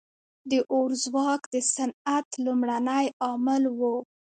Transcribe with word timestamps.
•د 0.49 0.51
اور 0.71 0.89
ځواک 1.03 1.41
د 1.53 1.55
صنعت 1.75 2.27
لومړنی 2.45 3.05
عامل 3.25 3.63
و. 3.77 3.79